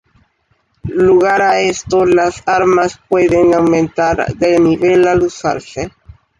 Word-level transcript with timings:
Lugar 0.95 1.43
a 1.43 1.59
esto, 1.61 2.07
las 2.07 2.41
armas 2.47 2.99
pueden 3.07 3.53
aumentar 3.53 4.25
de 4.35 4.57
nivel 4.59 5.07
al 5.07 5.21
usarse. 5.21 5.91